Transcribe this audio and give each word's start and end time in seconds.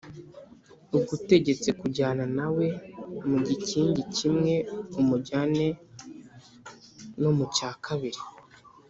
ugutegetse 0.97 1.69
kujyana 1.79 2.23
na 2.37 2.47
we 2.55 2.67
mu 3.29 3.37
gikingi 3.47 4.01
kimwe 4.15 4.55
umujyane 4.99 5.65
no 7.21 7.31
mu 7.37 7.45
cya 7.55 7.71
kabiri 7.85 8.21